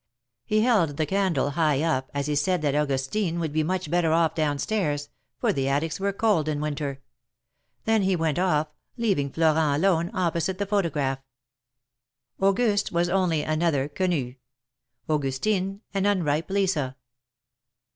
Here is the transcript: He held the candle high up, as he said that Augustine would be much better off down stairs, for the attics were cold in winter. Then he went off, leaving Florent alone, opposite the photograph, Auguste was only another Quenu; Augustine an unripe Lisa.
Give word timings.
He 0.47 0.61
held 0.61 0.97
the 0.97 1.05
candle 1.05 1.51
high 1.51 1.83
up, 1.83 2.09
as 2.11 2.25
he 2.25 2.33
said 2.35 2.63
that 2.63 2.73
Augustine 2.73 3.39
would 3.39 3.53
be 3.53 3.61
much 3.61 3.91
better 3.91 4.11
off 4.11 4.33
down 4.33 4.57
stairs, 4.57 5.09
for 5.37 5.53
the 5.53 5.69
attics 5.69 5.99
were 5.99 6.11
cold 6.11 6.47
in 6.49 6.59
winter. 6.59 7.01
Then 7.85 8.01
he 8.01 8.15
went 8.15 8.39
off, 8.39 8.69
leaving 8.97 9.29
Florent 9.29 9.83
alone, 9.83 10.09
opposite 10.11 10.57
the 10.57 10.65
photograph, 10.65 11.19
Auguste 12.41 12.91
was 12.91 13.09
only 13.09 13.43
another 13.43 13.87
Quenu; 13.87 14.37
Augustine 15.07 15.81
an 15.93 16.07
unripe 16.07 16.49
Lisa. 16.49 16.95